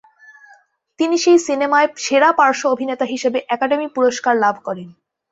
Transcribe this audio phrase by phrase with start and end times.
[0.99, 4.89] তিনি সেই সিনেমায় সেরা পার্শ্ব অভিনেতা হিসেবে একাডেমি পুরস্কার লাভ করেন।